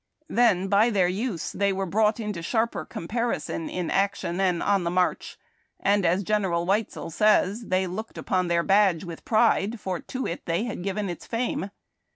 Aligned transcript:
Then, 0.29 0.67
by 0.67 0.89
their 0.89 1.07
use 1.07 1.51
they 1.51 1.71
were 1.71 1.85
brought 1.85 2.19
into 2.19 2.41
sharper 2.41 2.85
comparison 2.85 3.69
in 3.69 3.91
action 3.91 4.39
and 4.41 4.63
on 4.63 4.83
the 4.83 4.89
march, 4.89 5.37
and, 5.79 6.07
as 6.07 6.23
General 6.23 6.65
Weitzel 6.65 7.11
says," 7.11 7.65
they 7.67 7.85
looked 7.85 8.17
upon 8.17 8.47
their 8.47 8.63
badge 8.63 9.03
with 9.03 9.23
pride, 9.25 9.79
for 9.79 9.99
to 9.99 10.25
it 10.25 10.47
they 10.47 10.63
had 10.63 10.81
given 10.81 11.07
its 11.07 11.27
fame." 11.27 11.69